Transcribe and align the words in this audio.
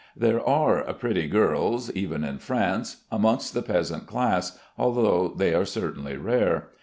There 0.17 0.43
are 0.43 0.81
pretty 0.95 1.27
girls 1.27 1.91
(even 1.91 2.23
in 2.23 2.39
France) 2.39 3.03
amongst 3.11 3.53
the 3.53 3.61
peasant 3.61 4.07
class, 4.07 4.57
although 4.75 5.27
they 5.37 5.53
are 5.53 5.63
certainly 5.63 6.17
rare. 6.17 6.69